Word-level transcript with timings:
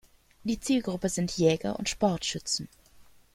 Die 0.43 0.59
Zielgruppe 0.59 1.09
sind 1.09 1.37
Jäger 1.37 1.77
und 1.77 1.87
Sportschützen. 1.87 2.67